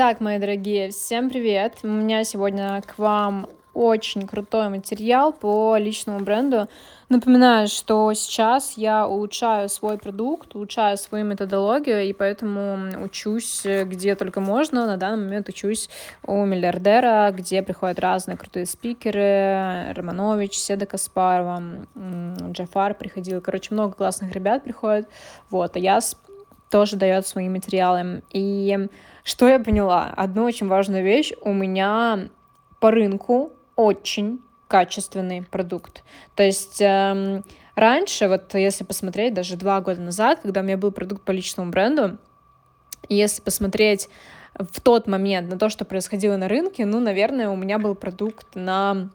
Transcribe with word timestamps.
Итак, 0.00 0.20
мои 0.20 0.38
дорогие, 0.38 0.90
всем 0.90 1.28
привет! 1.28 1.78
У 1.82 1.88
меня 1.88 2.22
сегодня 2.22 2.80
к 2.82 2.98
вам 2.98 3.48
очень 3.74 4.28
крутой 4.28 4.68
материал 4.68 5.32
по 5.32 5.76
личному 5.76 6.20
бренду. 6.20 6.68
Напоминаю, 7.08 7.66
что 7.66 8.12
сейчас 8.14 8.74
я 8.76 9.08
улучшаю 9.08 9.68
свой 9.68 9.98
продукт, 9.98 10.54
улучшаю 10.54 10.98
свою 10.98 11.24
методологию, 11.24 12.04
и 12.04 12.12
поэтому 12.12 13.02
учусь 13.02 13.62
где 13.64 14.14
только 14.14 14.40
можно. 14.40 14.86
На 14.86 14.98
данный 14.98 15.24
момент 15.24 15.48
учусь 15.48 15.90
у 16.24 16.44
миллиардера, 16.44 17.32
где 17.32 17.60
приходят 17.64 17.98
разные 17.98 18.36
крутые 18.36 18.66
спикеры. 18.66 19.92
Романович, 19.94 20.58
Седа 20.58 20.86
Каспарова, 20.86 21.60
Джафар 22.52 22.94
приходил. 22.94 23.40
Короче, 23.40 23.74
много 23.74 23.94
классных 23.94 24.30
ребят 24.30 24.62
приходит. 24.62 25.08
Вот, 25.50 25.74
а 25.74 25.80
я 25.80 26.00
тоже 26.70 26.96
дает 26.96 27.26
свои 27.26 27.48
материалы. 27.48 28.22
И 28.32 28.88
что 29.24 29.48
я 29.48 29.58
поняла? 29.58 30.12
Одну 30.16 30.44
очень 30.44 30.68
важную 30.68 31.04
вещь. 31.04 31.32
У 31.42 31.52
меня 31.52 32.28
по 32.80 32.90
рынку 32.90 33.52
очень 33.76 34.40
качественный 34.68 35.42
продукт. 35.42 36.02
То 36.34 36.42
есть 36.42 36.80
эм, 36.80 37.44
раньше, 37.74 38.28
вот 38.28 38.54
если 38.54 38.84
посмотреть, 38.84 39.34
даже 39.34 39.56
два 39.56 39.80
года 39.80 40.00
назад, 40.00 40.40
когда 40.42 40.60
у 40.60 40.64
меня 40.64 40.76
был 40.76 40.92
продукт 40.92 41.24
по 41.24 41.30
личному 41.30 41.70
бренду, 41.70 42.18
если 43.08 43.40
посмотреть 43.40 44.08
в 44.54 44.80
тот 44.80 45.06
момент 45.06 45.50
на 45.50 45.58
то, 45.58 45.68
что 45.68 45.84
происходило 45.84 46.36
на 46.36 46.48
рынке, 46.48 46.84
ну, 46.84 47.00
наверное, 47.00 47.48
у 47.48 47.56
меня 47.56 47.78
был 47.78 47.94
продукт 47.94 48.54
на 48.54 49.10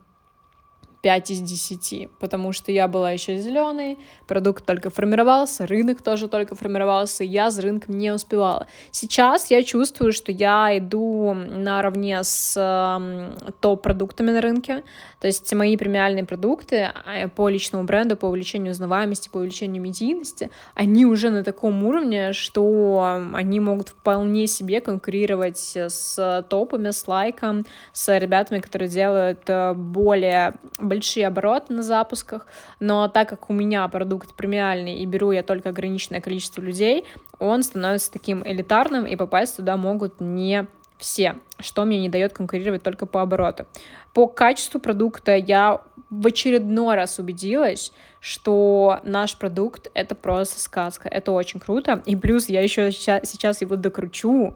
5 1.04 1.32
из 1.32 1.42
10, 1.42 2.10
потому 2.18 2.54
что 2.54 2.72
я 2.72 2.88
была 2.88 3.12
еще 3.12 3.38
зеленой, 3.38 4.00
продукт 4.26 4.66
только 4.66 4.90
формировался, 4.90 5.68
рынок 5.68 6.02
тоже 6.02 6.30
только 6.30 6.56
формировался, 6.56 7.26
я 7.26 7.52
с 7.52 7.60
рынком 7.60 7.98
не 7.98 8.12
успевала. 8.12 8.68
Сейчас 8.90 9.52
я 9.52 9.64
чувствую, 9.64 10.14
что 10.14 10.32
я 10.32 10.78
иду 10.78 11.34
наравне 11.34 12.24
с 12.24 12.56
э, 12.58 13.52
топ-продуктами 13.60 14.32
на 14.32 14.40
рынке, 14.40 14.84
то 15.20 15.28
есть 15.28 15.54
мои 15.54 15.76
премиальные 15.76 16.26
продукты 16.26 16.92
а, 17.06 17.28
по 17.28 17.50
личному 17.50 17.84
бренду, 17.84 18.16
по 18.16 18.28
увеличению 18.28 18.72
узнаваемости, 18.72 19.28
по 19.28 19.38
увеличению 19.38 19.82
медийности, 19.82 20.52
они 20.74 21.06
уже 21.06 21.30
на 21.30 21.44
таком 21.44 21.84
уровне, 21.84 22.32
что 22.32 23.22
они 23.34 23.60
могут 23.60 23.90
вполне 23.90 24.48
себе 24.48 24.80
конкурировать 24.80 25.76
с 25.76 26.46
топами, 26.50 26.92
с 26.92 27.06
лайком, 27.08 27.66
с 27.92 28.18
ребятами, 28.18 28.60
которые 28.60 28.90
делают 28.90 29.42
э, 29.48 29.74
более 29.74 30.56
большие 30.94 31.28
обороты 31.28 31.74
на 31.74 31.84
запусках, 31.84 32.46
но 32.80 33.08
так 33.08 33.30
как 33.30 33.50
у 33.50 33.54
меня 33.54 33.88
продукт 33.88 34.36
премиальный 34.36 35.00
и 35.00 35.06
беру 35.06 35.32
я 35.32 35.44
только 35.44 35.70
ограниченное 35.70 36.22
количество 36.22 36.62
людей, 36.62 37.06
он 37.40 37.64
становится 37.64 38.12
таким 38.12 38.44
элитарным, 38.46 39.06
и 39.06 39.16
попасть 39.16 39.58
туда 39.58 39.78
могут 39.78 40.22
не 40.22 40.68
все, 40.98 41.36
что 41.60 41.86
мне 41.86 42.00
не 42.00 42.10
дает 42.10 42.34
конкурировать 42.34 42.84
только 42.84 43.06
по 43.06 43.22
обороту. 43.22 43.66
По 44.14 44.28
качеству 44.28 44.80
продукта 44.80 45.36
я 45.36 45.82
в 46.10 46.28
очередной 46.28 46.96
раз 46.96 47.20
убедилась, 47.20 47.92
что 48.20 49.00
наш 49.04 49.36
продукт— 49.36 49.90
это 49.94 50.16
просто 50.16 50.60
сказка, 50.60 51.10
это 51.10 51.32
очень 51.32 51.60
круто, 51.60 52.02
и 52.06 52.16
плюс 52.16 52.48
я 52.48 52.62
еще 52.62 52.92
сейчас 52.92 53.62
его 53.62 53.76
докручу, 53.76 54.54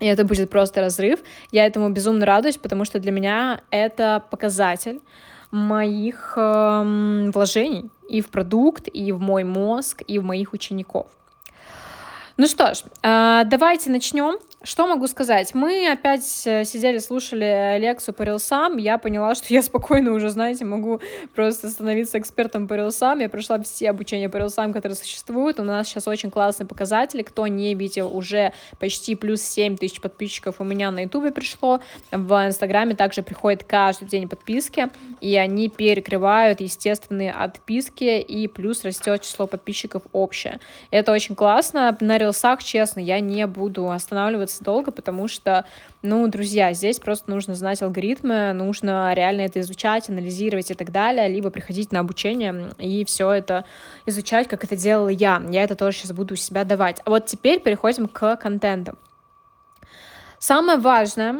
и 0.00 0.06
это 0.06 0.24
будет 0.24 0.50
просто 0.50 0.80
разрыв. 0.80 1.20
Я 1.52 1.66
этому 1.66 1.88
безумно 1.90 2.26
радуюсь, 2.26 2.56
потому 2.56 2.84
что 2.84 2.98
для 2.98 3.12
меня 3.12 3.60
это 3.70 4.24
показатель 4.30 5.00
моих 5.54 6.34
э, 6.36 7.30
вложений 7.32 7.90
и 8.08 8.20
в 8.20 8.28
продукт, 8.28 8.88
и 8.92 9.12
в 9.12 9.20
мой 9.20 9.44
мозг, 9.44 10.02
и 10.06 10.18
в 10.18 10.24
моих 10.24 10.52
учеников. 10.52 11.06
Ну 12.36 12.46
что 12.46 12.74
ж, 12.74 12.82
э, 13.02 13.44
давайте 13.46 13.90
начнем. 13.90 14.38
Что 14.64 14.86
могу 14.86 15.06
сказать? 15.08 15.52
Мы 15.52 15.92
опять 15.92 16.42
э, 16.46 16.64
сидели, 16.64 16.96
слушали 16.96 17.78
лекцию 17.78 18.14
по 18.14 18.22
рилсам. 18.22 18.78
Я 18.78 18.96
поняла, 18.96 19.34
что 19.34 19.52
я 19.52 19.62
спокойно 19.62 20.12
уже, 20.12 20.30
знаете, 20.30 20.64
могу 20.64 21.02
просто 21.34 21.68
становиться 21.68 22.18
экспертом 22.18 22.66
по 22.66 22.72
рилсам. 22.72 23.18
Я 23.18 23.28
прошла 23.28 23.60
все 23.60 23.90
обучения 23.90 24.30
по 24.30 24.38
рилсам, 24.38 24.72
которые 24.72 24.96
существуют. 24.96 25.60
У 25.60 25.64
нас 25.64 25.86
сейчас 25.86 26.08
очень 26.08 26.30
классные 26.30 26.66
показатели. 26.66 27.20
Кто 27.20 27.46
не 27.46 27.74
видел, 27.74 28.16
уже 28.16 28.54
почти 28.80 29.14
плюс 29.16 29.42
7 29.42 29.76
тысяч 29.76 30.00
подписчиков 30.00 30.54
у 30.60 30.64
меня 30.64 30.90
на 30.90 31.00
ютубе 31.00 31.30
пришло. 31.30 31.80
В 32.10 32.46
инстаграме 32.46 32.94
также 32.94 33.22
приходит 33.22 33.64
каждый 33.64 34.08
день 34.08 34.30
подписки, 34.30 34.88
и 35.20 35.36
они 35.36 35.68
перекрывают 35.68 36.62
естественные 36.62 37.32
отписки, 37.32 38.18
и 38.18 38.48
плюс 38.48 38.82
растет 38.82 39.20
число 39.20 39.46
подписчиков 39.46 40.04
общее. 40.12 40.58
Это 40.90 41.12
очень 41.12 41.34
классно. 41.34 41.94
На 42.00 42.16
рилсах, 42.16 42.64
честно, 42.64 43.00
я 43.00 43.20
не 43.20 43.46
буду 43.46 43.90
останавливаться 43.90 44.53
останавливаться 44.54 44.64
долго, 44.64 44.90
потому 44.90 45.28
что, 45.28 45.64
ну, 46.02 46.26
друзья, 46.28 46.72
здесь 46.72 46.98
просто 46.98 47.30
нужно 47.30 47.54
знать 47.54 47.82
алгоритмы, 47.82 48.52
нужно 48.52 49.12
реально 49.14 49.42
это 49.42 49.60
изучать, 49.60 50.08
анализировать 50.08 50.70
и 50.70 50.74
так 50.74 50.90
далее, 50.90 51.28
либо 51.28 51.50
приходить 51.50 51.92
на 51.92 52.00
обучение 52.00 52.70
и 52.78 53.04
все 53.04 53.30
это 53.30 53.64
изучать, 54.06 54.48
как 54.48 54.64
это 54.64 54.76
делала 54.76 55.08
я. 55.08 55.42
Я 55.50 55.64
это 55.64 55.76
тоже 55.76 55.98
сейчас 55.98 56.12
буду 56.12 56.34
у 56.34 56.36
себя 56.36 56.64
давать. 56.64 57.00
А 57.04 57.10
вот 57.10 57.26
теперь 57.26 57.60
переходим 57.60 58.08
к 58.08 58.36
контенту. 58.36 58.96
Самое 60.38 60.78
важное 60.78 61.36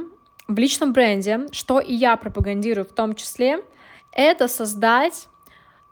в 0.48 0.58
личном 0.58 0.92
бренде, 0.92 1.46
что 1.52 1.80
и 1.80 1.94
я 1.94 2.16
пропагандирую 2.16 2.84
в 2.84 2.92
том 2.92 3.14
числе, 3.14 3.62
это 4.12 4.48
создать 4.48 5.28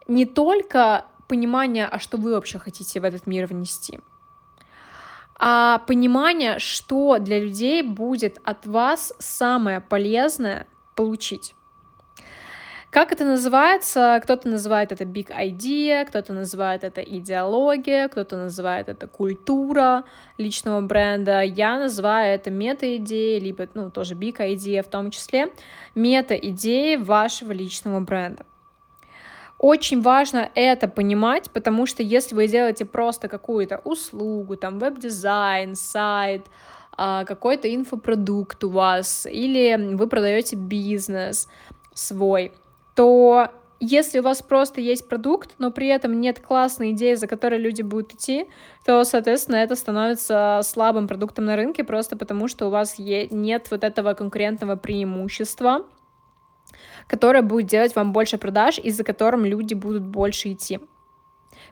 не 0.09 0.27
только 0.27 1.05
понимание, 1.29 1.87
а 1.87 1.99
что 1.99 2.17
вы 2.17 2.33
вообще 2.33 2.59
хотите 2.59 3.01
в 3.01 3.05
этот 3.05 3.27
мир 3.27 3.47
внести— 3.47 4.01
а 5.45 5.79
понимание, 5.89 6.61
что 6.61 7.19
для 7.19 7.41
людей 7.41 7.83
будет 7.83 8.39
от 8.45 8.65
вас 8.65 9.13
самое 9.19 9.81
полезное 9.81 10.69
получить. 10.95 11.57
Как 12.91 13.11
это 13.11 13.25
называется? 13.25 14.21
Кто-то 14.23 14.49
называет 14.49 14.93
это 14.93 15.03
big 15.03 15.31
idea, 15.31 16.05
кто-то 16.05 16.33
называет 16.33 16.85
это 16.85 17.01
идеология, 17.01 18.07
кто-то 18.07 18.37
называет 18.37 18.89
это 18.89 19.09
культура 19.09 20.05
личного 20.39 20.81
бренда. 20.81 21.41
Я 21.41 21.77
называю 21.77 22.37
это 22.37 22.53
мета-идеи, 22.53 23.41
либо, 23.41 23.67
ну, 23.75 23.91
тоже 23.91 24.15
big 24.15 24.37
idea 24.37 24.85
в 24.85 24.89
том 24.89 25.11
числе, 25.11 25.53
мета-идеи 25.97 26.95
вашего 26.95 27.51
личного 27.51 27.99
бренда. 27.99 28.47
Очень 29.63 30.03
важно 30.03 30.51
это 30.57 30.89
понимать, 30.89 31.49
потому 31.53 31.87
что 31.87 32.03
если 32.03 32.35
вы 32.35 32.49
делаете 32.49 32.85
просто 32.85 33.29
какую-то 33.29 33.81
услугу, 33.85 34.57
там 34.57 34.81
веб-дизайн, 34.81 35.77
сайт, 35.77 36.43
а, 36.97 37.25
какой-то 37.25 37.73
инфопродукт 37.73 38.65
у 38.65 38.71
вас, 38.71 39.25
или 39.25 39.95
вы 39.95 40.09
продаете 40.09 40.57
бизнес 40.57 41.47
свой, 41.95 42.51
то 42.97 43.51
если 43.79 44.19
у 44.19 44.25
вас 44.25 44.43
просто 44.43 44.81
есть 44.81 45.09
продукт, 45.09 45.51
но 45.59 45.71
при 45.71 45.87
этом 45.87 46.21
нет 46.21 46.41
классной 46.41 46.91
идеи, 46.91 47.15
за 47.15 47.29
которой 47.29 47.61
люди 47.61 47.83
будут 47.83 48.15
идти, 48.15 48.47
то, 48.85 49.05
соответственно, 49.05 49.57
это 49.57 49.77
становится 49.77 50.61
слабым 50.65 51.07
продуктом 51.07 51.45
на 51.45 51.55
рынке, 51.55 51.85
просто 51.85 52.17
потому 52.17 52.49
что 52.49 52.67
у 52.67 52.71
вас 52.71 52.97
нет 52.99 53.69
вот 53.71 53.85
этого 53.85 54.15
конкурентного 54.15 54.75
преимущества, 54.75 55.85
которая 57.07 57.43
будет 57.43 57.67
делать 57.67 57.95
вам 57.95 58.13
больше 58.13 58.39
продаж, 58.39 58.79
и 58.79 58.91
за 58.91 59.05
которым 59.05 59.45
люди 59.45 59.75
будут 59.75 60.03
больше 60.03 60.53
идти. 60.53 60.81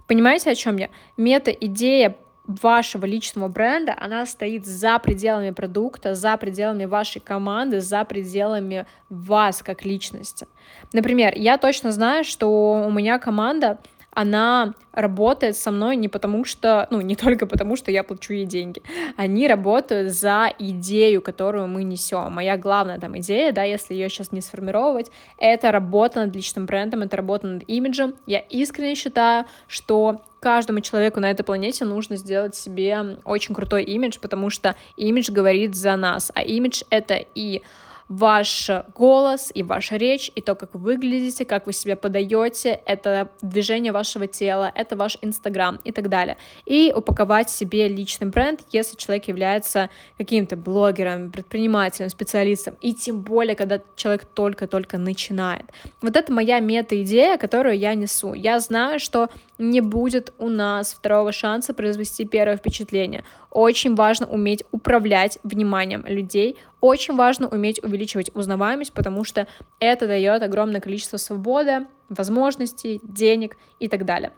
Понимаете, 0.07 0.51
о 0.51 0.55
чем 0.55 0.77
я? 0.77 0.91
Мета-идея 1.17 2.17
вашего 2.47 3.07
личного 3.07 3.49
бренда, 3.49 3.95
она 3.99 4.27
стоит 4.27 4.67
за 4.67 4.99
пределами 4.99 5.51
продукта, 5.51 6.15
за 6.15 6.37
пределами 6.37 6.85
вашей 6.85 7.21
команды, 7.21 7.81
за 7.81 8.05
пределами 8.05 8.87
вас 9.09 9.63
как 9.63 9.85
личности. 9.85 10.47
Например, 10.93 11.33
я 11.37 11.59
точно 11.59 11.93
знаю, 11.93 12.25
что 12.25 12.85
у 12.87 12.91
меня 12.91 13.19
команда 13.19 13.79
она 14.13 14.75
работает 14.93 15.57
со 15.57 15.71
мной 15.71 15.97
не 15.97 16.09
потому 16.09 16.45
что, 16.45 16.87
ну, 16.91 17.01
не 17.01 17.17
только 17.17 17.47
потому, 17.47 17.77
что 17.77 17.91
я 17.91 18.03
плачу 18.03 18.33
ей 18.33 18.45
деньги. 18.45 18.83
Они 19.17 19.47
работают 19.47 20.13
за 20.13 20.53
идею, 20.59 21.23
которую 21.23 21.69
мы 21.69 21.85
несем. 21.85 22.33
Моя 22.33 22.57
главная 22.57 22.99
там 22.99 23.19
идея, 23.19 23.53
да, 23.53 23.63
если 23.63 23.95
ее 23.95 24.09
сейчас 24.09 24.33
не 24.33 24.41
сформировать, 24.41 25.11
это 25.39 25.71
работа 25.71 26.25
над 26.25 26.35
личным 26.35 26.67
брендом, 26.67 27.03
это 27.03 27.17
работа 27.17 27.47
над 27.47 27.69
имиджем. 27.69 28.15
Я 28.27 28.41
искренне 28.41 28.95
считаю, 28.95 29.47
что 29.69 30.23
каждому 30.41 30.81
человеку 30.81 31.21
на 31.21 31.31
этой 31.31 31.45
планете 31.45 31.85
нужно 31.85 32.17
сделать 32.17 32.55
себе 32.55 33.19
очень 33.25 33.55
крутой 33.55 33.85
имидж, 33.85 34.19
потому 34.21 34.51
что 34.51 34.75
имидж 34.97 35.31
говорит 35.31 35.75
за 35.77 35.97
нас, 35.97 36.33
а 36.35 36.43
имидж 36.43 36.83
это 36.91 37.25
и 37.35 37.63
ваш 38.11 38.69
голос 38.97 39.53
и 39.55 39.63
ваша 39.63 39.97
речь, 39.97 40.33
и 40.35 40.41
то, 40.41 40.57
как 40.57 40.75
вы 40.75 40.81
выглядите, 40.81 41.45
как 41.45 41.67
вы 41.67 41.73
себя 41.73 41.95
подаете, 41.95 42.81
это 42.85 43.31
движение 43.41 43.93
вашего 43.93 44.27
тела, 44.27 44.73
это 44.75 44.97
ваш 44.97 45.17
Инстаграм 45.23 45.79
и 45.85 45.93
так 45.93 46.09
далее. 46.09 46.37
И 46.67 46.93
упаковать 46.95 47.51
себе 47.51 47.87
личный 47.87 48.27
бренд, 48.27 48.63
если 48.73 48.97
человек 48.97 49.29
является 49.29 49.91
каким-то 50.19 50.57
блогером, 50.57 51.31
предпринимателем, 51.31 52.11
специалистом, 52.11 52.77
и 52.81 52.95
тем 52.95 53.21
более, 53.21 53.55
когда 53.55 53.81
человек 53.95 54.25
только-только 54.25 54.99
начинает. 54.99 55.67
Вот 56.03 56.17
это 56.17 56.33
моя 56.33 56.59
мета-идея, 56.59 57.39
которую 57.39 57.79
я 57.79 57.95
несу. 57.95 58.35
Я 58.35 58.59
знаю, 58.59 58.99
что 58.99 59.29
не 59.57 59.81
будет 59.81 60.33
у 60.39 60.49
нас 60.49 60.95
второго 60.95 61.31
шанса 61.31 61.75
произвести 61.75 62.25
первое 62.25 62.57
впечатление. 62.57 63.23
Очень 63.51 63.95
важно 63.95 64.27
уметь 64.27 64.65
управлять 64.73 65.39
вниманием 65.43 66.05
людей, 66.07 66.57
очень 66.81 67.17
важно 67.17 67.49
уметь 67.49 67.83
увеличивать 67.83 68.31
узнаваемость, 68.35 68.93
потому 68.93 69.25
что 69.25 69.47
это 69.79 70.07
дает 70.07 70.43
огромное 70.43 70.81
количество 70.81 71.17
свободы, 71.17 71.87
возможностей, 72.09 73.01
денег 73.03 73.57
и 73.79 73.89
так 73.89 74.05
далее. 74.05 74.33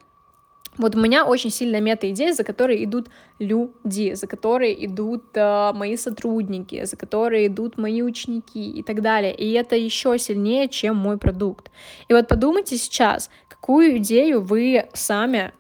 Вот 0.79 0.95
у 0.95 1.01
меня 1.01 1.27
очень 1.27 1.51
сильная 1.51 1.83
мета-идея, 1.83 2.33
за 2.33 2.45
которой 2.45 2.83
идут 2.83 3.09
люди, 3.39 4.15
за 4.15 4.27
которые 4.27 4.87
идут 4.87 5.25
э, 5.35 5.73
мои 5.75 5.97
сотрудники, 5.99 6.85
за 6.85 6.97
которые 6.97 7.49
идут 7.49 7.77
мои 7.77 8.01
ученики 8.01 8.71
и 8.71 8.83
так 8.83 9.03
далее. 9.03 9.35
И 9.35 9.53
это 9.53 9.77
еще 9.77 10.19
сильнее, 10.19 10.69
чем 10.69 10.97
мой 10.97 11.19
продукт. 11.19 11.71
И 12.09 12.15
вот 12.15 12.27
подумайте 12.27 12.79
сейчас, 12.79 13.29
какую 13.49 13.99
идею 13.99 14.41
вы 14.41 14.89
сами 14.95 15.53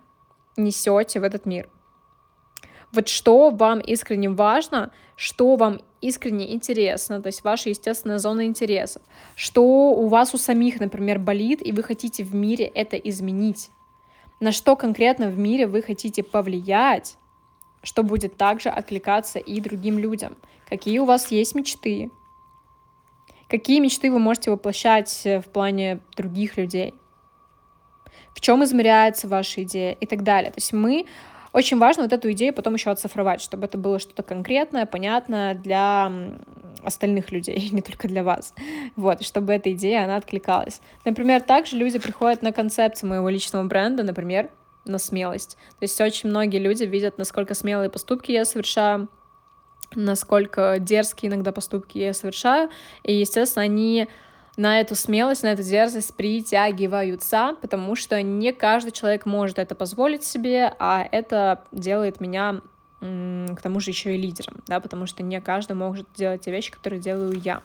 несете 0.57 1.21
в 1.21 1.25
этот 1.25 1.45
мир. 1.45 1.69
Вот 2.93 3.09
что 3.09 3.51
вам 3.51 3.81
искренне 3.81 4.31
важно, 4.31 4.93
что 5.17 5.57
вам 5.57 5.81
искренне 6.01 6.53
интересно, 6.53 7.23
то 7.23 7.29
есть 7.29 7.45
ваша 7.45 7.71
естественная 7.71 8.19
зона 8.19 8.47
интересов, 8.47 9.03
что 9.35 9.63
у 9.91 10.09
вас 10.09 10.35
у 10.35 10.39
самих, 10.39 10.81
например, 10.81 11.19
болит, 11.19 11.65
и 11.67 11.73
вы 11.73 11.83
хотите 11.83 12.25
в 12.25 12.35
мире 12.35 12.65
это 12.65 12.97
изменить 12.97 13.71
на 14.43 14.51
что 14.51 14.75
конкретно 14.75 15.29
в 15.29 15.39
мире 15.39 15.69
вы 15.69 15.83
хотите 15.83 16.25
повлиять, 16.25 17.17
что 17.85 18.03
будет 18.03 18.37
также 18.37 18.71
откликаться 18.71 19.39
и 19.39 19.61
другим 19.61 20.01
людям. 20.01 20.37
Какие 20.69 20.99
у 20.99 21.05
вас 21.05 21.31
есть 21.31 21.55
мечты? 21.55 22.11
Какие 23.49 23.79
мечты 23.79 24.11
вы 24.11 24.19
можете 24.19 24.51
воплощать 24.51 25.23
в 25.25 25.45
плане 25.53 26.01
других 26.17 26.57
людей? 26.57 26.93
В 28.35 28.41
чем 28.41 28.65
измеряется 28.65 29.29
ваша 29.29 29.63
идея 29.63 29.93
и 29.93 30.07
так 30.07 30.25
далее. 30.25 30.51
То 30.51 30.59
есть 30.59 30.73
мы 30.73 31.07
очень 31.53 31.79
важно 31.79 32.05
вот 32.05 32.13
эту 32.13 32.33
идею 32.33 32.55
потом 32.55 32.75
еще 32.75 32.91
оцифровать, 32.91 33.43
чтобы 33.43 33.67
это 33.67 33.77
было 33.77 33.99
что-то 33.99 34.23
конкретное, 34.23 34.87
понятное 34.87 35.55
для 35.55 36.11
остальных 36.83 37.31
людей, 37.31 37.69
не 37.73 37.83
только 37.83 38.09
для 38.09 38.25
вас. 38.25 38.55
Вот, 38.97 39.23
чтобы 39.23 39.53
эта 39.53 39.73
идея, 39.73 40.05
она 40.05 40.17
откликалась. 40.17 40.81
Например, 41.05 41.41
также 41.41 41.77
люди 41.77 41.99
приходят 41.99 42.43
на 42.43 42.53
концепцию 42.53 43.11
моего 43.11 43.29
личного 43.29 43.65
бренда, 43.65 44.03
например, 44.03 44.51
на 44.85 44.99
смелость. 44.99 45.57
То 45.79 45.83
есть 45.85 46.01
очень 46.01 46.29
многие 46.31 46.59
люди 46.59 46.85
видят, 46.85 47.19
насколько 47.19 47.55
смелые 47.55 47.91
поступки 47.91 48.33
я 48.33 48.45
совершаю, 48.45 49.09
насколько 49.95 50.79
дерзкие 50.81 51.31
иногда 51.31 51.53
поступки 51.53 51.99
я 51.99 52.15
совершаю, 52.15 52.71
и, 53.05 53.15
естественно, 53.15 53.65
они 53.65 54.09
на 54.57 54.81
эту 54.81 54.95
смелость, 54.95 55.43
на 55.43 55.49
эту 55.49 55.63
дерзость 55.63 56.15
притягиваются, 56.15 57.57
потому 57.61 57.97
что 57.97 58.21
не 58.23 58.53
каждый 58.53 58.91
человек 58.93 59.25
может 59.25 59.59
это 59.59 59.75
позволить 59.75 60.25
себе, 60.25 60.75
а 60.79 61.07
это 61.11 61.65
делает 61.73 62.21
меня 62.21 62.61
к 63.01 63.61
тому 63.63 63.81
же 63.81 63.91
еще 63.91 64.15
и 64.15 64.21
лидером, 64.21 64.63
да, 64.67 64.79
потому 64.79 65.07
что 65.07 65.23
не 65.23 65.41
каждый 65.41 65.73
может 65.73 66.07
делать 66.15 66.43
те 66.43 66.53
вещи, 66.53 66.71
которые 66.71 67.01
делаю 67.01 67.41
я. 67.41 67.63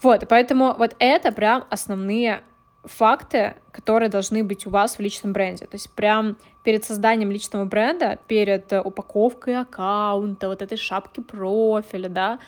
Вот, 0.00 0.26
поэтому 0.28 0.74
вот 0.78 0.94
это 0.98 1.32
прям 1.32 1.64
основные 1.68 2.42
факты, 2.84 3.56
которые 3.72 4.08
должны 4.08 4.44
быть 4.44 4.66
у 4.66 4.70
вас 4.70 4.96
в 4.96 5.00
личном 5.00 5.32
бренде. 5.32 5.66
То 5.66 5.74
есть 5.74 5.90
прям 5.90 6.36
перед 6.62 6.84
созданием 6.84 7.30
личного 7.30 7.64
бренда, 7.64 8.18
перед 8.26 8.72
упаковкой 8.72 9.60
аккаунта, 9.60 10.48
вот 10.48 10.62
этой 10.62 10.78
шапки 10.78 11.20
профиля, 11.20 12.08
да, 12.08 12.38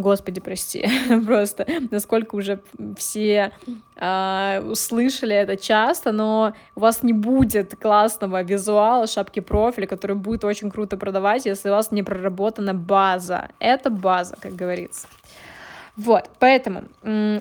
Господи, 0.00 0.40
прости, 0.40 0.88
просто 1.26 1.66
насколько 1.90 2.36
уже 2.36 2.60
все 2.96 3.52
э, 3.96 4.62
услышали 4.64 5.36
это 5.36 5.56
часто, 5.56 6.12
но 6.12 6.54
у 6.74 6.80
вас 6.80 7.02
не 7.02 7.12
будет 7.12 7.76
классного 7.76 8.42
визуала 8.42 9.06
шапки 9.06 9.40
профиля, 9.40 9.86
который 9.86 10.16
будет 10.16 10.44
очень 10.44 10.70
круто 10.70 10.96
продавать, 10.96 11.46
если 11.46 11.68
у 11.68 11.72
вас 11.72 11.92
не 11.92 12.02
проработана 12.02 12.74
база. 12.74 13.48
Это 13.58 13.90
база, 13.90 14.36
как 14.40 14.54
говорится. 14.54 15.06
Вот, 15.96 16.30
поэтому 16.38 16.84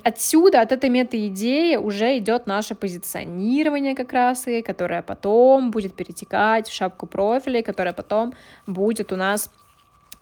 отсюда, 0.04 0.62
от 0.62 0.74
этой 0.74 0.90
мета-идеи 0.90 1.78
уже 1.78 2.18
идет 2.18 2.46
наше 2.48 2.76
позиционирование 2.76 3.96
как 3.96 4.12
раз, 4.12 4.48
и 4.48 4.62
которое 4.62 5.02
потом 5.02 5.72
будет 5.72 5.94
перетекать 5.94 6.68
в 6.68 6.74
шапку 6.74 7.06
профиля, 7.06 7.62
которая 7.62 7.94
потом 7.94 8.34
будет 8.68 9.14
у 9.14 9.16
нас 9.16 9.50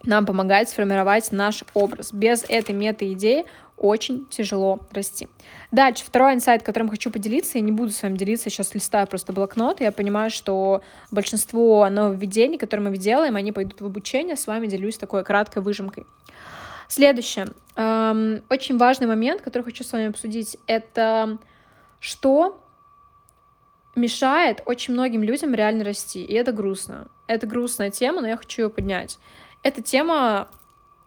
нам 0.03 0.25
помогает 0.25 0.69
сформировать 0.69 1.31
наш 1.31 1.63
образ. 1.73 2.13
Без 2.13 2.44
этой 2.47 2.73
мета-идеи 2.75 3.45
очень 3.77 4.25
тяжело 4.29 4.79
расти. 4.91 5.27
Дальше, 5.71 6.03
второй 6.05 6.33
инсайт, 6.33 6.63
которым 6.63 6.89
хочу 6.89 7.11
поделиться, 7.11 7.57
я 7.57 7.63
не 7.63 7.71
буду 7.71 7.91
с 7.91 8.01
вами 8.01 8.17
делиться, 8.17 8.49
сейчас 8.49 8.73
листаю 8.73 9.05
просто 9.05 9.33
блокнот, 9.33 9.81
я 9.81 9.91
понимаю, 9.91 10.31
что 10.31 10.81
большинство 11.11 11.88
нововведений, 11.89 12.57
которые 12.57 12.89
мы 12.89 12.97
делаем, 12.97 13.35
они 13.35 13.51
пойдут 13.51 13.81
в 13.81 13.85
обучение, 13.85 14.35
с 14.35 14.47
вами 14.47 14.67
делюсь 14.67 14.97
такой 14.97 15.23
краткой 15.23 15.61
выжимкой. 15.61 16.05
Следующее, 16.88 17.47
эм, 17.75 18.41
очень 18.49 18.77
важный 18.77 19.07
момент, 19.07 19.41
который 19.41 19.63
хочу 19.63 19.83
с 19.83 19.91
вами 19.91 20.07
обсудить, 20.07 20.57
это 20.65 21.38
что 21.99 22.63
мешает 23.95 24.61
очень 24.65 24.94
многим 24.94 25.21
людям 25.23 25.53
реально 25.53 25.83
расти, 25.83 26.23
и 26.23 26.33
это 26.33 26.51
грустно. 26.51 27.07
Это 27.27 27.45
грустная 27.45 27.91
тема, 27.91 28.21
но 28.21 28.27
я 28.27 28.38
хочу 28.38 28.63
ее 28.63 28.69
поднять. 28.69 29.19
Это 29.63 29.81
тема 29.81 30.48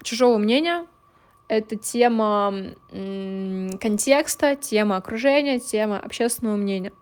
чужого 0.03 0.39
мнения, 0.39 0.87
это 1.49 1.77
тема 1.77 2.55
контекста, 2.91 4.57
тема 4.57 4.97
окружения, 4.97 5.59
тема 5.59 5.99
общественного 5.99 6.57
мнения. 6.57 6.93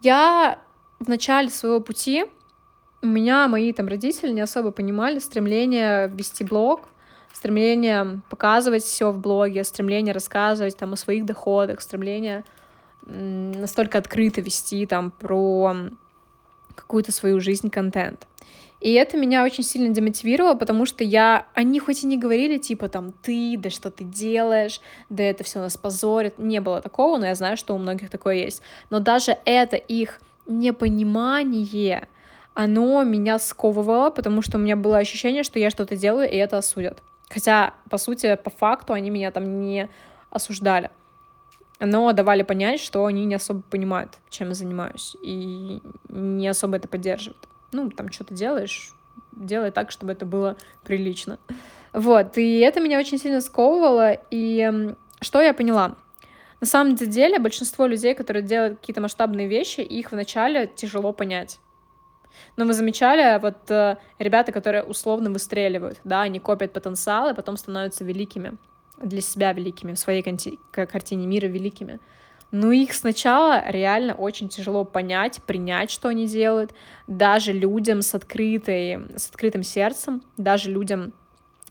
Я 0.00 0.58
в 1.00 1.08
начале 1.08 1.50
своего 1.50 1.80
пути, 1.80 2.26
у 3.02 3.06
меня 3.06 3.46
мои 3.48 3.72
там 3.72 3.86
родители 3.86 4.32
не 4.32 4.40
особо 4.40 4.70
понимали 4.70 5.18
стремление 5.18 6.08
вести 6.08 6.44
блог, 6.44 6.88
стремление 7.32 8.20
показывать 8.30 8.84
все 8.84 9.12
в 9.12 9.18
блоге, 9.18 9.64
стремление 9.64 10.14
рассказывать 10.14 10.76
там 10.76 10.94
о 10.94 10.96
своих 10.96 11.24
доходах, 11.24 11.80
стремление 11.80 12.44
настолько 13.06 13.98
открыто 13.98 14.40
вести 14.40 14.84
там 14.86 15.10
про 15.10 15.74
какую-то 16.74 17.12
свою 17.12 17.40
жизнь 17.40 17.70
контент. 17.70 18.26
И 18.80 18.92
это 18.92 19.16
меня 19.16 19.42
очень 19.42 19.64
сильно 19.64 19.92
демотивировало, 19.92 20.54
потому 20.54 20.86
что 20.86 21.02
я... 21.02 21.46
Они 21.54 21.80
хоть 21.80 22.04
и 22.04 22.06
не 22.06 22.16
говорили, 22.16 22.58
типа, 22.58 22.88
там, 22.88 23.12
ты, 23.12 23.56
да 23.58 23.70
что 23.70 23.90
ты 23.90 24.04
делаешь, 24.04 24.80
да 25.08 25.24
это 25.24 25.42
все 25.42 25.58
нас 25.58 25.76
позорит. 25.76 26.38
Не 26.38 26.60
было 26.60 26.80
такого, 26.80 27.18
но 27.18 27.26
я 27.26 27.34
знаю, 27.34 27.56
что 27.56 27.74
у 27.74 27.78
многих 27.78 28.08
такое 28.08 28.36
есть. 28.36 28.62
Но 28.90 29.00
даже 29.00 29.36
это 29.44 29.76
их 29.76 30.20
непонимание, 30.46 32.08
оно 32.54 33.02
меня 33.02 33.38
сковывало, 33.40 34.10
потому 34.10 34.42
что 34.42 34.58
у 34.58 34.60
меня 34.60 34.76
было 34.76 34.98
ощущение, 34.98 35.42
что 35.42 35.58
я 35.58 35.70
что-то 35.70 35.96
делаю, 35.96 36.30
и 36.30 36.36
это 36.36 36.58
осудят. 36.58 37.02
Хотя, 37.28 37.74
по 37.90 37.98
сути, 37.98 38.36
по 38.36 38.50
факту 38.50 38.92
они 38.92 39.10
меня 39.10 39.32
там 39.32 39.60
не 39.60 39.88
осуждали. 40.30 40.90
Но 41.80 42.12
давали 42.12 42.42
понять, 42.42 42.80
что 42.80 43.04
они 43.06 43.24
не 43.24 43.34
особо 43.34 43.62
понимают, 43.62 44.18
чем 44.30 44.48
я 44.48 44.54
занимаюсь, 44.54 45.16
и 45.22 45.80
не 46.08 46.48
особо 46.48 46.76
это 46.76 46.88
поддерживают 46.88 47.48
ну, 47.72 47.90
там 47.90 48.10
что-то 48.10 48.34
делаешь, 48.34 48.92
делай 49.32 49.70
так, 49.70 49.90
чтобы 49.90 50.12
это 50.12 50.26
было 50.26 50.56
прилично. 50.84 51.38
Вот, 51.92 52.36
и 52.36 52.58
это 52.58 52.80
меня 52.80 52.98
очень 52.98 53.18
сильно 53.18 53.40
сковывало, 53.40 54.18
и 54.30 54.94
что 55.20 55.40
я 55.40 55.54
поняла? 55.54 55.96
На 56.60 56.66
самом 56.66 56.96
деле, 56.96 57.38
большинство 57.38 57.86
людей, 57.86 58.14
которые 58.14 58.42
делают 58.42 58.80
какие-то 58.80 59.00
масштабные 59.00 59.46
вещи, 59.46 59.80
их 59.80 60.10
вначале 60.10 60.66
тяжело 60.66 61.12
понять. 61.12 61.60
Но 62.56 62.64
мы 62.64 62.72
замечали, 62.72 63.40
вот 63.40 63.70
э, 63.70 63.96
ребята, 64.18 64.52
которые 64.52 64.82
условно 64.82 65.30
выстреливают, 65.30 66.00
да, 66.04 66.22
они 66.22 66.40
копят 66.40 66.72
потенциал 66.72 67.30
и 67.30 67.34
потом 67.34 67.56
становятся 67.56 68.04
великими, 68.04 68.56
для 69.00 69.20
себя 69.20 69.52
великими, 69.52 69.92
в 69.92 69.98
своей 69.98 70.22
картине 70.22 71.26
мира 71.26 71.46
великими. 71.46 72.00
Ну 72.50 72.70
их 72.70 72.94
сначала 72.94 73.62
реально 73.70 74.14
очень 74.14 74.48
тяжело 74.48 74.84
понять, 74.84 75.42
принять, 75.44 75.90
что 75.90 76.08
они 76.08 76.26
делают. 76.26 76.72
Даже 77.06 77.52
людям 77.52 78.00
с, 78.00 78.14
открытой, 78.14 79.00
с 79.16 79.28
открытым 79.28 79.62
сердцем, 79.62 80.22
даже 80.38 80.70
людям 80.70 81.12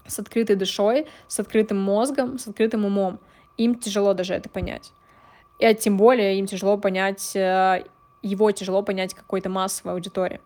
с 0.05 0.19
открытой 0.19 0.55
душой, 0.55 1.07
с 1.27 1.39
открытым 1.39 1.81
мозгом, 1.81 2.37
с 2.37 2.47
открытым 2.47 2.85
умом. 2.85 3.19
Им 3.57 3.75
тяжело 3.75 4.13
даже 4.13 4.35
это 4.35 4.49
понять. 4.49 4.91
И 5.57 5.65
а 5.65 5.73
тем 5.73 5.97
более 5.97 6.37
им 6.37 6.45
тяжело 6.45 6.77
понять, 6.77 7.35
э, 7.35 7.83
его 8.21 8.51
тяжело 8.51 8.83
понять 8.83 9.15
какой-то 9.15 9.49
массовой 9.49 9.93
аудитории 9.93 10.39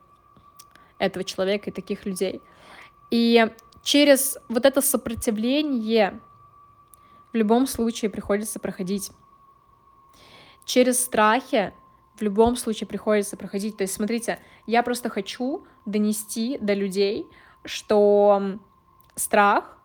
этого 0.97 1.25
человека 1.25 1.69
и 1.69 1.73
таких 1.73 2.05
людей. 2.05 2.41
И 3.09 3.45
через 3.83 4.37
вот 4.47 4.65
это 4.65 4.81
сопротивление 4.81 6.19
в 7.33 7.35
любом 7.35 7.67
случае 7.67 8.09
приходится 8.09 8.59
проходить 8.59 9.11
через 10.65 11.03
страхи 11.03 11.73
в 12.15 12.21
любом 12.21 12.55
случае 12.55 12.87
приходится 12.87 13.37
проходить. 13.37 13.77
То 13.77 13.83
есть, 13.83 13.93
смотрите, 13.93 14.39
я 14.67 14.83
просто 14.83 15.09
хочу 15.09 15.65
донести 15.85 16.57
до 16.59 16.73
людей, 16.73 17.25
что 17.65 18.59
страх 19.15 19.77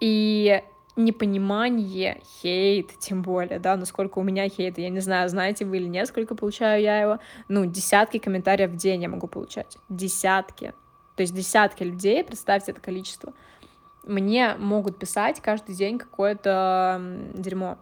и 0.00 0.62
непонимание, 0.96 2.20
хейт, 2.40 2.98
тем 2.98 3.22
более, 3.22 3.58
да, 3.58 3.76
ну 3.76 3.86
сколько 3.86 4.18
у 4.18 4.22
меня 4.22 4.48
хейта, 4.48 4.80
я 4.82 4.90
не 4.90 5.00
знаю, 5.00 5.28
знаете 5.28 5.64
вы 5.64 5.78
или 5.78 5.86
нет, 5.88 6.06
сколько 6.08 6.34
получаю 6.34 6.82
я 6.82 7.00
его, 7.00 7.18
ну, 7.48 7.64
десятки 7.64 8.18
комментариев 8.18 8.70
в 8.70 8.76
день 8.76 9.02
я 9.02 9.08
могу 9.08 9.26
получать, 9.26 9.78
десятки, 9.88 10.74
то 11.16 11.22
есть 11.22 11.34
десятки 11.34 11.82
людей, 11.82 12.22
представьте 12.22 12.72
это 12.72 12.80
количество, 12.82 13.32
мне 14.04 14.54
могут 14.58 14.98
писать 14.98 15.40
каждый 15.40 15.74
день 15.74 15.98
какое-то 15.98 17.00
дерьмо, 17.34 17.78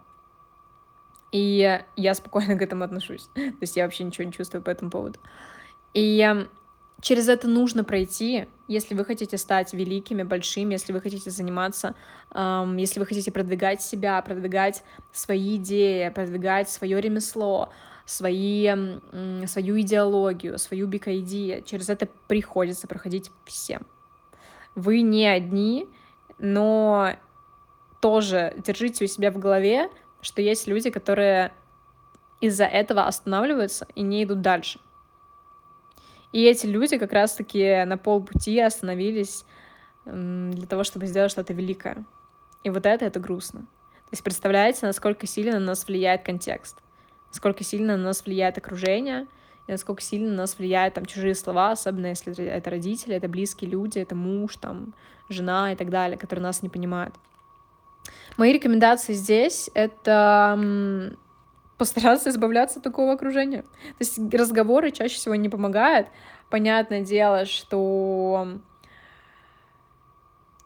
и 1.32 1.80
я 1.96 2.14
спокойно 2.14 2.56
к 2.56 2.62
этому 2.62 2.84
отношусь, 2.84 3.28
то 3.34 3.60
есть 3.60 3.76
я 3.76 3.84
вообще 3.84 4.04
ничего 4.04 4.25
не 4.25 4.32
чувствую 4.32 4.62
по 4.62 4.70
этому 4.70 4.90
поводу, 4.90 5.18
и 5.94 6.46
через 7.00 7.28
это 7.28 7.49
нужно 7.49 7.84
пройти, 7.84 8.46
если 8.68 8.94
вы 8.94 9.04
хотите 9.04 9.38
стать 9.38 9.72
великими, 9.72 10.22
большими, 10.22 10.75
если 10.75 10.92
вы 10.92 11.00
хотите 11.00 11.30
заниматься, 11.30 11.94
эм, 12.32 12.76
если 12.76 13.00
вы 13.00 13.06
хотите 13.06 13.32
продвигать 13.32 13.82
себя, 13.82 14.20
продвигать 14.22 14.84
свои 15.12 15.56
идеи, 15.56 16.08
продвигать 16.10 16.68
свое 16.70 17.00
ремесло, 17.00 17.70
свои, 18.04 18.68
э, 18.68 19.46
свою 19.46 19.80
идеологию, 19.80 20.58
свою 20.58 20.87
бикайди, 20.87 21.62
через 21.66 21.88
это 21.88 22.08
приходится 22.26 22.87
проходить 22.87 23.30
всем. 23.44 23.87
Вы 24.75 25.02
не 25.02 25.26
одни, 25.26 25.88
но 26.38 27.12
тоже 28.00 28.54
держите 28.64 29.04
у 29.04 29.08
себя 29.08 29.30
в 29.30 29.38
голове, 29.38 29.90
что 30.23 30.43
есть 30.43 30.67
люди, 30.67 30.91
которые 30.91 31.53
из-за 32.41 32.65
этого 32.65 33.07
останавливаются 33.07 33.87
и 33.95 34.03
не 34.03 34.25
идут 34.25 34.41
дальше. 34.41 34.81
И 36.33 36.45
эти 36.45 36.67
люди 36.67 36.97
как 36.97 37.12
раз-таки 37.12 37.85
на 37.85 37.99
полпути 37.99 38.59
остановились 38.61 39.45
для 40.05 40.67
того, 40.67 40.85
чтобы 40.85 41.07
сделать 41.07 41.33
что-то 41.33 41.53
великое. 41.53 42.05
И 42.62 42.71
вот 42.71 42.87
это, 42.87 43.05
это 43.05 43.21
грустно. 43.21 43.61
То 43.61 44.12
есть 44.12 44.25
представляете, 44.25 44.87
насколько 44.87 45.27
сильно 45.27 45.59
на 45.59 45.67
нас 45.67 45.87
влияет 45.87 46.23
контекст, 46.23 46.79
насколько 47.29 47.62
сильно 47.65 47.97
на 47.97 48.05
нас 48.05 48.25
влияет 48.25 48.59
окружение, 48.59 49.27
и 49.67 49.73
насколько 49.73 50.03
сильно 50.03 50.31
на 50.31 50.37
нас 50.39 50.59
влияют 50.59 50.95
там 50.95 51.07
чужие 51.07 51.35
слова, 51.35 51.71
особенно 51.71 52.07
если 52.07 52.45
это 52.45 52.71
родители, 52.71 53.15
это 53.15 53.29
близкие 53.29 53.71
люди, 53.71 53.99
это 53.99 54.15
муж, 54.15 54.57
там, 54.57 54.95
жена 55.29 55.73
и 55.73 55.77
так 55.77 55.91
далее, 55.91 56.19
которые 56.19 56.43
нас 56.43 56.62
не 56.62 56.69
понимают. 56.69 57.15
Мои 58.37 58.52
рекомендации 58.52 59.12
здесь— 59.12 59.71
это 59.75 61.17
постараться 61.76 62.29
избавляться 62.31 62.79
от 62.79 62.85
такого 62.85 63.12
окружения. 63.12 63.62
То 63.62 64.00
есть 64.00 64.19
разговоры 64.35 64.90
чаще 64.90 65.14
всего 65.14 65.35
не 65.35 65.49
помогают. 65.49 66.09
Понятное 66.50 67.00
дело, 67.02 67.47
что 67.47 68.61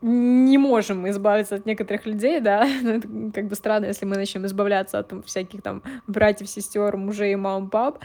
не 0.06 0.58
можем 0.58 1.08
избавиться 1.08 1.54
от 1.54 1.64
некоторых 1.64 2.04
людей, 2.04 2.38
да, 2.40 2.68
ну, 2.82 2.90
это 2.90 3.08
как 3.32 3.48
бы 3.48 3.54
странно, 3.54 3.86
если 3.86 4.04
мы 4.04 4.16
начнем 4.16 4.44
избавляться 4.44 4.98
от 4.98 5.12
всяких 5.24 5.62
там 5.62 5.82
братьев, 6.06 6.48
сестер, 6.48 6.96
мужей, 6.98 7.34
мам, 7.36 7.70
пап, 7.70 8.00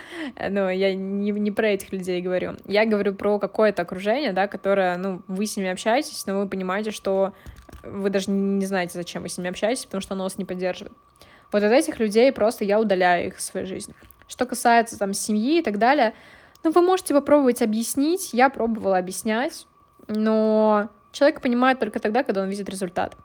но 0.50 0.70
я 0.70 0.96
не, 0.96 1.32
не 1.32 1.52
про 1.52 1.68
этих 1.68 1.92
людей 1.92 2.22
говорю. 2.22 2.54
Я 2.66 2.86
говорю 2.86 3.14
про 3.16 3.38
какое-то 3.38 3.82
окружение, 3.82 4.32
да, 4.32 4.48
которое, 4.48 4.96
ну, 4.98 5.22
вы 5.28 5.46
с 5.46 5.58
ними 5.58 5.70
общаетесь, 5.70 6.26
но 6.26 6.40
вы 6.40 6.48
понимаете, 6.48 6.92
что 6.92 7.34
вы 7.84 8.10
даже 8.10 8.32
не 8.32 8.66
знаете, 8.66 8.94
зачем 8.94 9.24
вы 9.24 9.30
с 9.30 9.38
ними 9.38 9.50
общаетесь, 9.50 9.86
потому 9.86 10.02
что 10.02 10.14
оно 10.14 10.24
вас 10.24 10.38
не 10.38 10.46
поддерживает. 10.46 10.96
Вот 11.52 11.64
от 11.64 11.72
этих 11.72 12.00
людей 12.00 12.32
просто 12.32 12.64
я 12.64 12.80
удаляю 12.80 13.28
их 13.28 13.40
из 13.40 13.46
своей 13.46 13.66
жизни. 13.66 13.96
Что 14.28 14.46
касается 14.46 14.98
там 14.98 15.14
семьи 15.14 15.60
и 15.60 15.64
так 15.64 15.80
далее, 15.80 16.14
ну, 16.64 16.72
вы 16.72 16.82
можете 16.82 17.14
попробовать 17.14 17.62
объяснить, 17.62 18.34
я 18.34 18.50
пробовала 18.50 18.98
объяснять, 18.98 19.66
но 20.08 20.90
человек 21.12 21.42
понимает 21.42 21.80
только 21.80 22.00
тогда, 22.00 22.24
когда 22.24 22.42
он 22.42 22.50
видит 22.50 22.70
результат. 22.70 23.16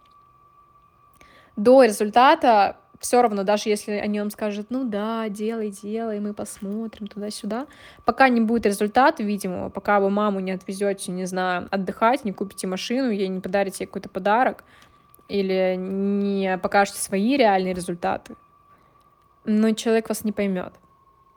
До 1.56 1.82
результата 1.82 2.78
все 3.04 3.20
равно, 3.20 3.42
даже 3.42 3.68
если 3.68 3.92
они 3.92 4.18
вам 4.18 4.30
скажут, 4.30 4.68
ну 4.70 4.82
да, 4.82 5.28
делай, 5.28 5.68
делай, 5.68 6.20
мы 6.20 6.32
посмотрим 6.32 7.06
туда-сюда, 7.06 7.66
пока 8.06 8.30
не 8.30 8.40
будет 8.40 8.64
результата 8.64 9.23
видимого, 9.23 9.68
пока 9.68 10.00
вы 10.00 10.08
маму 10.08 10.40
не 10.40 10.52
отвезете, 10.52 11.12
не 11.12 11.26
знаю, 11.26 11.68
отдыхать, 11.70 12.25
не 12.25 12.32
купите 12.32 12.66
машину, 12.66 13.11
ей 13.11 13.28
не 13.28 13.40
подарите 13.40 13.84
какой-то 13.84 14.08
подарок, 14.08 14.64
или 15.28 15.76
не 15.78 16.56
покажете 16.56 16.99
свои 16.99 17.37
реальные 17.37 17.75
результаты, 17.75 18.37
но 19.44 19.73
человек 19.73 20.08
вас 20.08 20.25
не 20.25 20.32
поймет, 20.32 20.73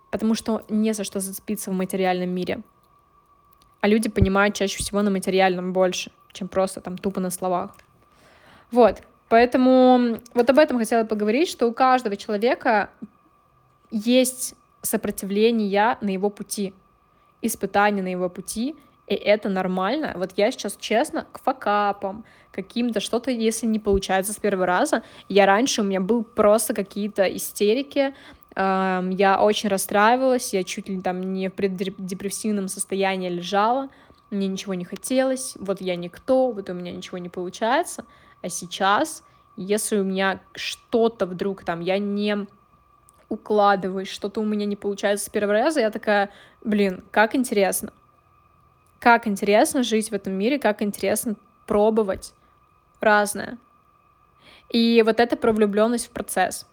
потому 0.09 0.35
что 0.35 0.63
не 0.69 0.93
за 0.93 1.03
что 1.03 1.19
зацепиться 1.19 1.69
в 1.69 1.73
материальном 1.73 2.29
мире. 2.29 2.61
А 3.81 3.89
люди 3.89 4.07
понимают 4.07 4.55
чаще 4.55 4.77
всего 4.77 5.01
на 5.01 5.11
материальном 5.11 5.73
больше, 5.73 6.11
чем 6.31 6.47
просто 6.47 6.79
там 6.79 6.97
тупо 6.97 7.19
на 7.19 7.29
словах. 7.29 7.75
Вот, 8.71 9.01
поэтому 9.29 10.19
вот 10.33 10.49
об 10.49 10.59
этом 10.59 10.77
хотела 10.77 11.03
поговорить, 11.05 11.49
что 11.49 11.67
у 11.67 11.73
каждого 11.73 12.15
человека 12.15 12.89
есть 13.91 14.55
сопротивление 14.81 15.97
на 16.01 16.09
его 16.09 16.29
пути, 16.29 16.73
испытания 17.41 18.01
на 18.01 18.09
его 18.09 18.29
пути, 18.29 18.75
и 19.07 19.15
это 19.15 19.49
нормально. 19.49 20.13
Вот 20.15 20.31
я 20.35 20.51
сейчас, 20.51 20.75
честно, 20.79 21.25
к 21.31 21.41
факапам, 21.41 22.25
каким-то 22.51 22.99
что-то, 22.99 23.31
если 23.31 23.65
не 23.65 23.79
получается 23.79 24.33
с 24.33 24.37
первого 24.37 24.65
раза. 24.65 25.03
Я 25.29 25.45
раньше, 25.45 25.81
у 25.81 25.85
меня 25.85 26.01
был 26.01 26.23
просто 26.23 26.73
какие-то 26.73 27.23
истерики, 27.23 28.13
я 28.55 29.39
очень 29.39 29.69
расстраивалась, 29.69 30.53
я 30.53 30.63
чуть 30.63 30.89
ли 30.89 30.99
там 30.99 31.21
не 31.33 31.49
в 31.49 31.53
преддепрессивном 31.53 32.67
состоянии 32.67 33.29
лежала, 33.29 33.89
мне 34.31 34.47
ничего 34.47 34.73
не 34.73 34.83
хотелось, 34.83 35.55
вот 35.59 35.79
я 35.79 35.95
никто, 35.95 36.51
вот 36.51 36.69
у 36.69 36.73
меня 36.73 36.91
ничего 36.91 37.19
не 37.19 37.29
получается. 37.29 38.03
А 38.41 38.49
сейчас, 38.49 39.23
если 39.55 39.99
у 39.99 40.03
меня 40.03 40.41
что-то 40.55 41.25
вдруг 41.25 41.63
там, 41.63 41.79
я 41.79 41.97
не 41.97 42.47
укладываюсь, 43.29 44.09
что-то 44.09 44.41
у 44.41 44.45
меня 44.45 44.65
не 44.65 44.75
получается 44.75 45.25
с 45.25 45.29
первого 45.29 45.53
раза, 45.53 45.81
я 45.81 45.91
такая, 45.91 46.31
блин, 46.63 47.03
как 47.11 47.35
интересно 47.35 47.91
как 48.99 49.27
интересно 49.27 49.83
жить 49.83 50.09
в 50.09 50.13
этом 50.13 50.33
мире, 50.33 50.59
как 50.59 50.81
интересно 50.81 51.35
пробовать 51.65 52.33
разное. 52.99 53.57
И 54.69 55.01
вот 55.05 55.19
это 55.19 55.37
про 55.37 55.53
влюбленность 55.53 56.07
в 56.07 56.11
процесс. 56.11 56.65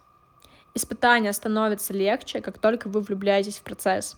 Испытания 0.73 1.31
становятся 1.31 1.93
легче, 1.93 2.41
как 2.41 2.57
только 2.57 2.89
вы 2.89 3.01
влюбляетесь 3.01 3.57
в 3.57 3.61
процесс. 3.61 4.17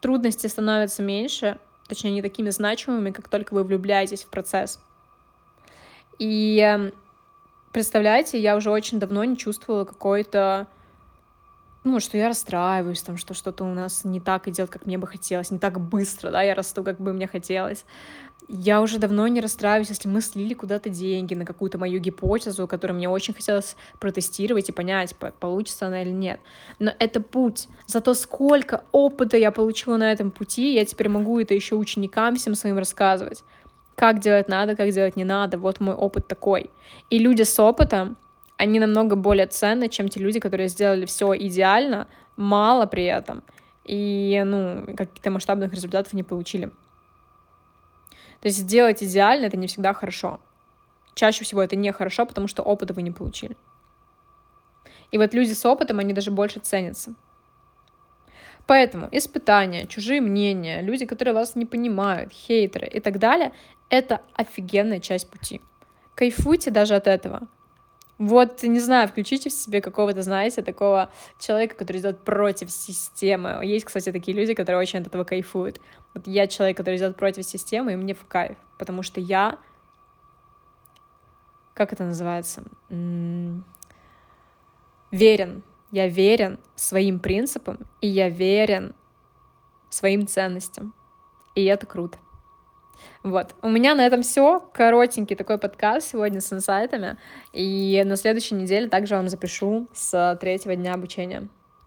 Трудности 0.00 0.46
становятся 0.46 1.02
меньше, 1.02 1.58
точнее, 1.88 2.10
не 2.10 2.22
такими 2.22 2.50
значимыми, 2.50 3.10
как 3.10 3.28
только 3.28 3.54
вы 3.54 3.64
влюбляетесь 3.64 4.24
в 4.24 4.28
процесс. 4.28 4.78
И 6.18 6.58
эм, 6.58 6.92
представляете, 7.72 8.38
я 8.38 8.56
уже 8.56 8.70
очень 8.70 8.98
давно 8.98 9.24
не 9.24 9.36
чувствовала 9.36 9.84
какой-то 9.84 10.68
ну, 11.84 12.00
что 12.00 12.16
я 12.16 12.28
расстраиваюсь, 12.28 13.02
там, 13.02 13.18
что 13.18 13.34
что-то 13.34 13.62
у 13.62 13.74
нас 13.74 14.04
не 14.04 14.18
так 14.18 14.48
идет, 14.48 14.70
как 14.70 14.86
мне 14.86 14.96
бы 14.96 15.06
хотелось, 15.06 15.50
не 15.50 15.58
так 15.58 15.78
быстро, 15.78 16.30
да, 16.30 16.40
я 16.42 16.54
расту, 16.54 16.82
как 16.82 16.98
бы 16.98 17.12
мне 17.12 17.26
хотелось. 17.26 17.84
Я 18.48 18.80
уже 18.80 18.98
давно 18.98 19.26
не 19.28 19.40
расстраиваюсь, 19.40 19.90
если 19.90 20.08
мы 20.08 20.20
слили 20.22 20.54
куда-то 20.54 20.88
деньги 20.88 21.34
на 21.34 21.44
какую-то 21.44 21.78
мою 21.78 22.00
гипотезу, 22.00 22.66
которую 22.66 22.96
мне 22.96 23.08
очень 23.08 23.34
хотелось 23.34 23.76
протестировать 24.00 24.68
и 24.68 24.72
понять, 24.72 25.14
получится 25.40 25.86
она 25.86 26.02
или 26.02 26.10
нет. 26.10 26.40
Но 26.78 26.90
это 26.98 27.20
путь. 27.20 27.68
Зато 27.86 28.14
сколько 28.14 28.84
опыта 28.92 29.36
я 29.36 29.50
получила 29.50 29.96
на 29.98 30.10
этом 30.10 30.30
пути, 30.30 30.74
я 30.74 30.84
теперь 30.86 31.08
могу 31.08 31.38
это 31.38 31.54
еще 31.54 31.76
ученикам 31.76 32.36
всем 32.36 32.54
своим 32.54 32.78
рассказывать. 32.78 33.44
Как 33.96 34.18
делать 34.18 34.48
надо, 34.48 34.76
как 34.76 34.90
делать 34.90 35.16
не 35.16 35.24
надо. 35.24 35.58
Вот 35.58 35.80
мой 35.80 35.94
опыт 35.94 36.26
такой. 36.26 36.70
И 37.10 37.18
люди 37.18 37.42
с 37.42 37.58
опытом, 37.60 38.16
они 38.56 38.80
намного 38.80 39.16
более 39.16 39.46
ценны, 39.46 39.88
чем 39.88 40.08
те 40.08 40.20
люди, 40.20 40.40
которые 40.40 40.68
сделали 40.68 41.06
все 41.06 41.34
идеально, 41.36 42.08
мало 42.36 42.86
при 42.86 43.04
этом, 43.04 43.42
и, 43.84 44.42
ну, 44.44 44.86
каких-то 44.96 45.30
масштабных 45.30 45.72
результатов 45.72 46.12
не 46.12 46.22
получили. 46.22 46.70
То 48.40 48.48
есть 48.48 48.58
сделать 48.58 49.02
идеально— 49.02 49.46
это 49.46 49.56
не 49.56 49.66
всегда 49.66 49.92
хорошо. 49.92 50.40
Чаще 51.14 51.44
всего 51.44 51.62
это 51.62 51.76
не 51.76 51.92
хорошо, 51.92 52.26
потому 52.26 52.48
что 52.48 52.62
опыта 52.62 52.92
вы 52.92 53.02
не 53.02 53.10
получили. 53.10 53.56
И 55.10 55.18
вот 55.18 55.32
люди 55.32 55.52
с 55.52 55.64
опытом, 55.64 56.00
они 56.00 56.12
даже 56.12 56.30
больше 56.30 56.60
ценятся. 56.60 57.14
Поэтому 58.66 59.08
испытания, 59.12 59.86
чужие 59.86 60.20
мнения, 60.20 60.80
люди, 60.80 61.06
которые 61.06 61.34
вас 61.34 61.54
не 61.54 61.66
понимают, 61.66 62.32
хейтеры 62.32 62.86
и 62.86 63.00
так 63.00 63.18
далее, 63.18 63.52
это 63.88 64.22
офигенная 64.34 65.00
часть 65.00 65.30
пути. 65.30 65.60
Кайфуйте 66.14 66.70
даже 66.70 66.94
от 66.94 67.06
этого. 67.06 67.48
Вот, 68.18 68.62
не 68.62 68.78
знаю, 68.78 69.08
включите 69.08 69.50
в 69.50 69.52
себе 69.52 69.80
какого-то, 69.80 70.22
знаете, 70.22 70.62
такого 70.62 71.10
человека, 71.40 71.74
который 71.74 72.00
идет 72.00 72.24
против 72.24 72.70
системы. 72.70 73.60
Есть, 73.64 73.86
кстати, 73.86 74.12
такие 74.12 74.36
люди, 74.36 74.54
которые 74.54 74.80
очень 74.80 75.00
от 75.00 75.08
этого 75.08 75.24
кайфуют. 75.24 75.80
Вот 76.14 76.26
я 76.28 76.46
человек, 76.46 76.76
который 76.76 76.96
идет 76.96 77.16
против 77.16 77.44
системы, 77.44 77.92
и 77.92 77.96
мне 77.96 78.14
в 78.14 78.24
кайф, 78.26 78.56
потому 78.78 79.02
что 79.02 79.20
я... 79.20 79.58
Как 81.74 81.92
это 81.92 82.04
называется? 82.04 82.62
М-м- 82.88 83.64
верен. 85.10 85.64
Я 85.90 86.06
верен 86.06 86.60
своим 86.76 87.18
принципам, 87.18 87.78
и 88.00 88.06
я 88.06 88.28
верен 88.28 88.94
своим 89.90 90.28
ценностям. 90.28 90.94
И 91.56 91.64
это 91.64 91.86
круто. 91.86 92.18
Вот. 93.22 93.54
У 93.62 93.68
меня 93.68 93.94
на 93.94 94.06
этом 94.06 94.22
все. 94.22 94.60
Коротенький 94.72 95.36
такой 95.36 95.58
подкаст 95.58 96.10
сегодня 96.12 96.40
с 96.40 96.52
инсайтами. 96.52 97.16
И 97.52 98.02
на 98.04 98.16
следующей 98.16 98.54
неделе 98.54 98.88
также 98.88 99.16
вам 99.16 99.28
запишу 99.28 99.88
с 99.92 100.38
третьего 100.40 100.76
дня 100.76 100.94
обучения. 100.94 101.48